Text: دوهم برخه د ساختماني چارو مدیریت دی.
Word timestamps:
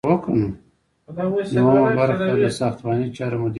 دوهم 1.55 1.89
برخه 1.99 2.25
د 2.43 2.45
ساختماني 2.59 3.07
چارو 3.17 3.35
مدیریت 3.41 3.47
دی. 3.47 3.49